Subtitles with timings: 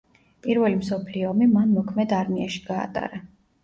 [0.47, 3.27] პირველი მსოფლიო ომი მან მოქმედ არმიაში გაატარა.